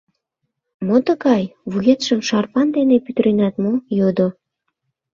[0.85, 4.27] —Мо тыгай, вуетшым шарпан дене пӱтыренат мо?— йодо.